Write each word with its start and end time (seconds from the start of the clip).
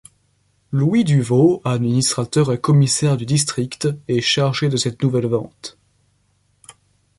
Louis 0.71 1.03
Duvau, 1.03 1.61
administrateur 1.63 2.51
et 2.51 2.59
commissaire 2.59 3.17
du 3.17 3.27
district, 3.27 3.87
est 4.07 4.19
chargé 4.19 4.67
de 4.67 4.75
cette 4.75 5.03
nouvelle 5.03 5.27
vente. 5.27 5.77